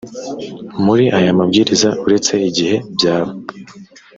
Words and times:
muri 0.85 1.05
aya 1.17 1.37
mabwiriza 1.37 1.89
uretse 2.05 2.33
igihe 2.49 2.75
byaba 2.95 3.31